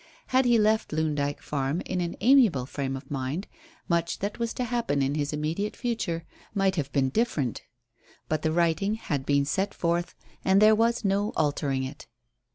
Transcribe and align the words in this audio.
Had 0.29 0.45
he 0.45 0.57
left 0.57 0.91
Loon 0.91 1.13
Dyke 1.13 1.43
Farm 1.43 1.79
in 1.81 2.01
an 2.01 2.15
amiable 2.21 2.65
frame 2.65 2.95
of 2.97 3.11
mind, 3.11 3.45
much 3.87 4.17
that 4.17 4.39
was 4.39 4.51
to 4.55 4.63
happen 4.63 4.99
in 5.03 5.13
his 5.13 5.31
immediate 5.31 5.75
future 5.75 6.25
might 6.55 6.75
have 6.75 6.91
been 6.91 7.09
different. 7.09 7.61
But 8.27 8.41
the 8.41 8.51
writing 8.51 8.95
had 8.95 9.27
been 9.27 9.45
set 9.45 9.75
forth, 9.75 10.15
and 10.43 10.59
there 10.59 10.73
was 10.73 11.05
no 11.05 11.33
altering 11.35 11.83
it. 11.83 12.07